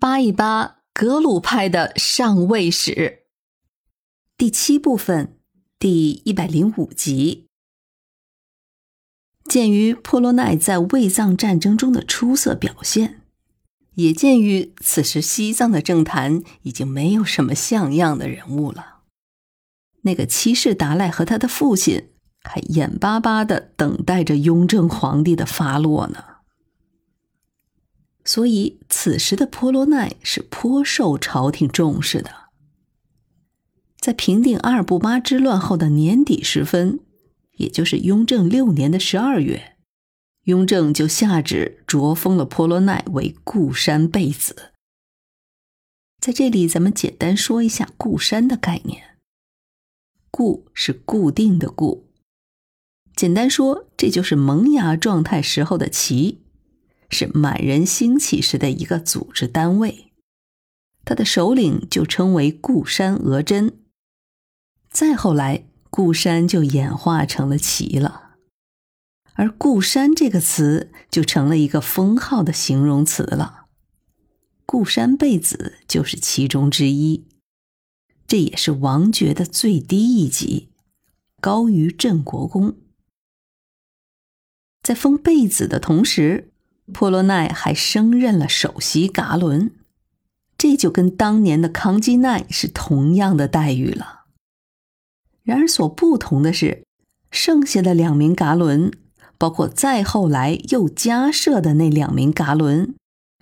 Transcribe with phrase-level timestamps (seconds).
[0.00, 3.24] 扒一扒格鲁派的上位史，
[4.36, 5.36] 第七部分
[5.76, 7.48] 第一百零五集。
[9.44, 13.22] 鉴于波罗奈在卫藏战争中的出色表现，
[13.94, 19.00] 也鉴于此时西藏的政坛已经没有什么像样的人物了，
[20.02, 22.10] 那个七世达赖和他的父亲
[22.44, 26.37] 还眼巴巴的等待着雍正皇帝的发落呢。
[28.28, 32.50] 所以，此时的波罗奈是颇受朝廷重视的。
[33.98, 37.00] 在平定阿尔布巴之乱后的年底时分，
[37.52, 39.78] 也就是雍正六年的十二月，
[40.42, 44.72] 雍正就下旨擢封了波罗奈为固山贝子。
[46.20, 49.16] 在这里，咱们简单说一下固山的概念。
[50.30, 52.10] 固是固定的固，
[53.16, 56.42] 简单说，这就是萌芽状态时候的旗。
[57.10, 60.12] 是满人兴起时的一个组织单位，
[61.04, 63.78] 他的首领就称为固山额真。
[64.90, 68.36] 再后来，固山就演化成了旗了，
[69.32, 73.66] 而固山这个词就成了一个封号的形容词了。
[74.66, 77.26] 固山贝子就是其中之一，
[78.26, 80.68] 这也是王爵的最低一级，
[81.40, 82.76] 高于镇国公。
[84.82, 86.52] 在封贝子的同时。
[86.92, 89.70] 波罗奈还升任了首席噶伦，
[90.56, 94.24] 这就跟当年的康基奈是同样的待遇了。
[95.42, 96.84] 然而，所不同的是，
[97.30, 98.92] 剩下的两名噶伦，
[99.36, 102.94] 包括再后来又加设的那两名噶伦，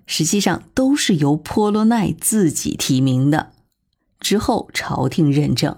[0.06, 3.52] 实际上都是由波罗奈自己提名的，
[4.20, 5.76] 之后朝廷认证，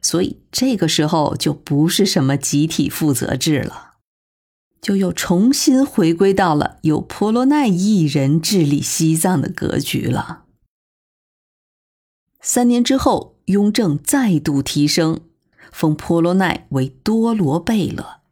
[0.00, 3.91] 所以这个时候就不是什么集体负责制了。
[4.82, 10.42] 就又重新回归到了由婆罗奈一人治理西藏的格局了。
[12.40, 15.20] 三年之后，雍正再度提升，
[15.70, 18.22] 封婆罗奈为多罗贝勒。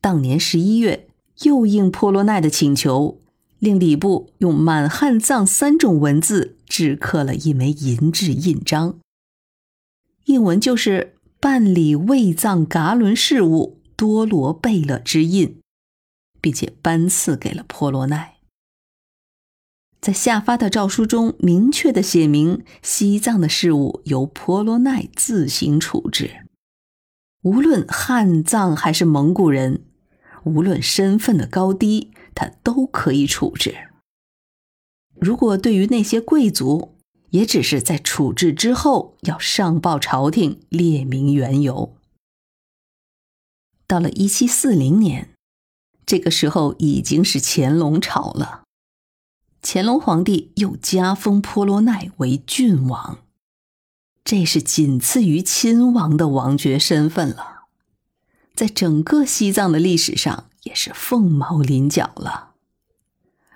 [0.00, 1.08] 当年十一月，
[1.42, 3.20] 又应婆罗奈的请求，
[3.60, 8.98] 令礼部用满汉藏三种文字制刻了一枚银质印章，
[10.24, 13.76] 印文就是“办理卫藏噶伦事务”。
[14.00, 15.60] 多罗贝勒之印，
[16.40, 18.38] 并且颁赐给了婆罗奈。
[20.00, 26.46] 在下发的诏书中，明确的写明西藏的事务由婆罗奈自行处置，
[27.42, 29.84] 无论汉藏还是蒙古人，
[30.44, 33.76] 无论身份的高低，他都可以处置。
[35.14, 36.96] 如果对于那些贵族，
[37.28, 41.99] 也只是在处置之后要上报朝廷，列明缘由。
[43.90, 45.30] 到了一七四零年，
[46.06, 48.62] 这个时候已经是乾隆朝了。
[49.62, 53.18] 乾隆皇帝又加封婆罗奈为郡王，
[54.22, 57.62] 这是仅次于亲王的王爵身份了，
[58.54, 62.52] 在整个西藏的历史上也是凤毛麟角了。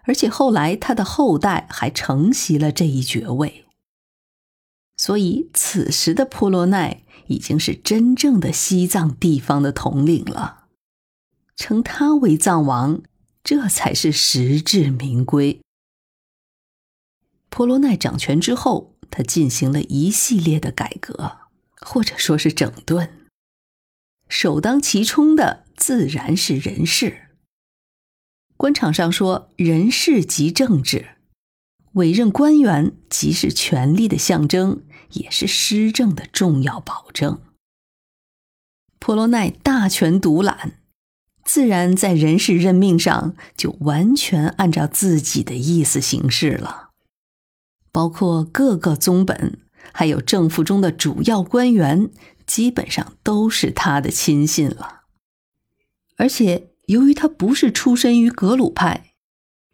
[0.03, 3.67] 而且后来他的后代还承袭了这一爵位，
[4.97, 7.04] 所以此时的婆罗奈。
[7.27, 10.65] 已经是真正的西藏地方的统领了，
[11.57, 13.03] 称他为藏王，
[13.43, 15.61] 这才是实至名归。
[17.49, 21.39] 婆罗奈掌权之后，他进行了一系列的改革，
[21.81, 23.29] 或者说是整顿。
[24.29, 27.29] 首当其冲的自然是人事。
[28.57, 31.14] 官场上说，人事即政治，
[31.95, 34.83] 委任官员即是权力的象征。
[35.15, 37.41] 也是施政的重要保证。
[38.99, 40.81] 婆罗奈大权独揽，
[41.45, 46.91] 自然在人事任命上就完全按照自己的意思行事了。
[47.93, 49.61] 包括各个宗本，
[49.93, 52.11] 还有政府中的主要官员，
[52.45, 55.03] 基本上都是他的亲信了。
[56.17, 59.14] 而且，由于他不是出身于格鲁派，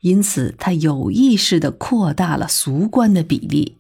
[0.00, 3.78] 因此他有意识的扩大了俗官的比例。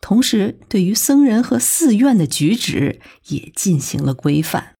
[0.00, 4.74] 同时，对于僧人和寺院的举止也进行了规范。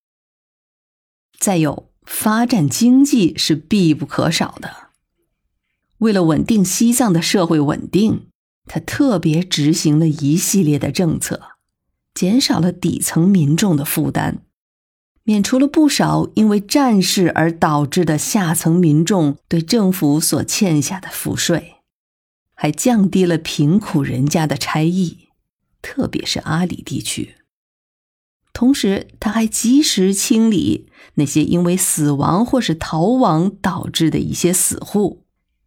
[1.38, 4.88] 再有，发展经济是必不可少的。
[5.98, 8.28] 为了稳定西藏的社会稳定，
[8.64, 11.52] 他特别执行了一系列的政策，
[12.14, 14.42] 减少了底层民众的负担，
[15.30, 21.76] 免除了不少因为战事而导致的下层民众对政府所欠下的赋税。
[22.56, 25.28] 还降低了贫苦人家的差役，
[25.80, 27.36] 特别是阿里地区。
[28.52, 35.22] 同时，他还及时清理那些因为死亡或是逃亡导致的一些死户，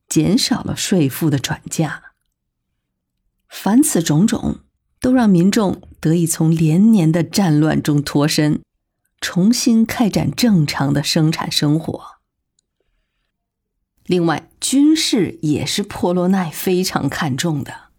[0.09, 2.03] 减少了税赋的转嫁。
[3.47, 4.59] 凡此种种，
[4.99, 8.61] 都让民众得以从连年的战乱中脱身，
[9.23, 12.17] 重新开展正常的生产生活。
[14.03, 17.91] 另外，军事也是波罗奈非常看重的，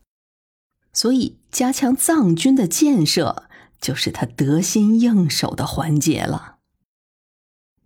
[0.92, 3.48] 所以加强藏军的建设
[3.80, 6.58] 就是他得心应手的环节了。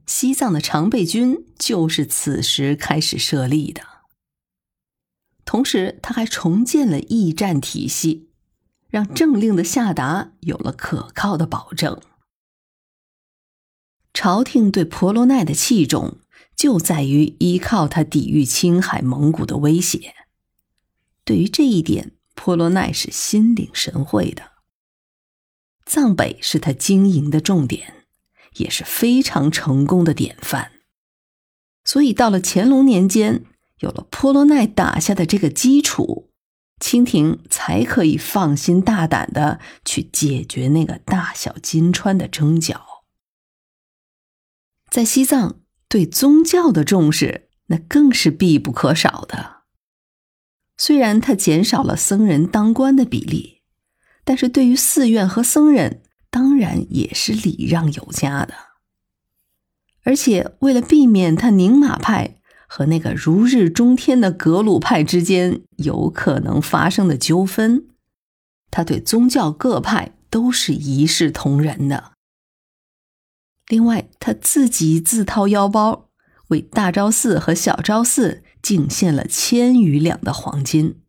[0.04, 3.82] 西藏的常备军就是此时开始设立的。
[5.44, 8.30] 同时，他还重建了驿站体系，
[8.90, 12.00] 让政令的下达有了可靠的保证。
[14.20, 16.18] 朝廷对婆罗奈的器重。
[16.56, 20.12] 就在于依靠他抵御青海蒙古的威胁。
[21.24, 24.42] 对于这一点，婆罗奈是心领神会的。
[25.86, 27.94] 藏北是他经营的重点，
[28.56, 30.72] 也是非常成功的典范。
[31.84, 33.44] 所以，到了乾隆年间，
[33.78, 36.28] 有了婆罗奈打下的这个基础，
[36.80, 42.97] 清廷才可以放心大胆的去解决那个大小金川的争角。
[44.90, 45.60] 在西藏。
[45.90, 49.62] 对宗教的重视，那更是必不可少的。
[50.76, 53.62] 虽然他减少了僧人当官的比例，
[54.22, 58.52] 但是对于寺院和僧人，当然也是礼让有加的。
[60.04, 62.36] 而且为了避免他宁玛派
[62.66, 67.88] 和那个如日中天的格鲁派之间有可能发生的纠纷，
[68.70, 72.12] 他对宗教各派都是一视同仁的。
[73.68, 76.08] 另外，他自己自掏腰包
[76.48, 81.00] 为大昭寺和小昭寺敬献了千余两的黄金。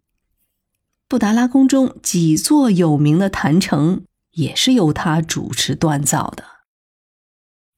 [1.08, 4.04] 布达拉宫中几座有名的坛城
[4.34, 6.44] 也是由他主持锻造的。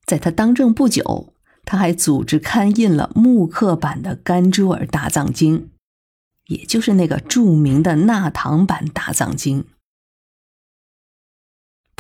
[0.06, 5.70] 在他当政不久，他还组织刊印了木刻版的甘珠尔大藏经，
[6.48, 9.66] 也就是那个著名的纳唐版大藏经。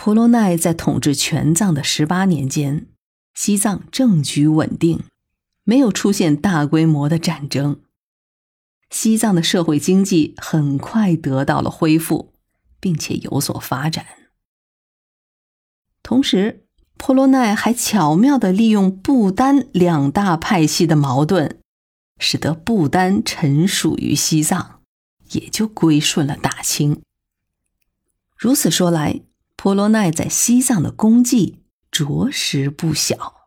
[0.04, 2.88] 婆罗奈在统治全藏的十八年间，
[3.36, 5.04] 西藏政局稳定，
[5.64, 7.80] 没有出现大规模的战争。
[8.90, 12.34] 西藏的社会经济很快得到了恢复，
[12.80, 14.08] 并且有所发展。
[16.02, 16.66] 同时，
[16.98, 21.60] 婆罗奈还巧妙的利用不丹两大派系的矛盾，
[22.18, 24.82] 使得不丹臣属于西藏，
[25.34, 27.04] 也就归顺了大清。
[28.36, 29.22] 如此说来。
[29.64, 31.60] 婆罗奈在西藏的功绩
[31.92, 33.41] 着实不小。